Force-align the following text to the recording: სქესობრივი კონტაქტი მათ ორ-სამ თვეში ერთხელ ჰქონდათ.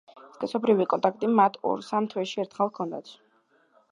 სქესობრივი 0.35 0.85
კონტაქტი 0.93 1.29
მათ 1.41 1.59
ორ-სამ 1.73 2.09
თვეში 2.13 2.43
ერთხელ 2.45 2.71
ჰქონდათ. 2.73 3.15